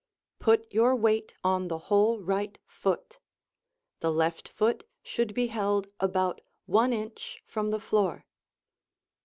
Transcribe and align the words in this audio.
Put 0.39 0.73
your 0.73 0.95
weight 0.95 1.35
on 1.43 1.67
the 1.67 1.77
whole 1.77 2.17
right 2.21 2.57
foot. 2.65 3.19
The 3.99 4.11
left 4.11 4.49
foot 4.49 4.83
should 5.03 5.35
be 5.35 5.45
held 5.45 5.89
about 5.99 6.41
one 6.65 6.91
inch 6.91 7.43
from 7.45 7.69
the 7.69 7.79
floor. 7.79 8.25